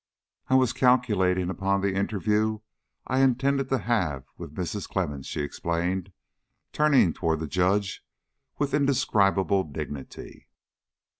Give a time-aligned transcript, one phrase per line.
[0.47, 2.61] "I was calculating upon the interview
[3.05, 4.89] I intended to have with Mrs.
[4.89, 6.11] Clemmens," she explained,
[6.73, 8.03] turning toward the Judge
[8.57, 10.47] with indescribable dignity.